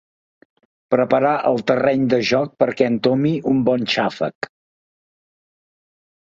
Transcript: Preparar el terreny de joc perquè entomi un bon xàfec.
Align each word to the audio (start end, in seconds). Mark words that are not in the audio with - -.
Preparar 0.95 1.33
el 1.49 1.61
terreny 1.73 2.07
de 2.15 2.19
joc 2.31 2.57
perquè 2.65 2.89
entomi 2.93 3.35
un 3.55 3.63
bon 3.71 3.87
xàfec. 3.97 4.53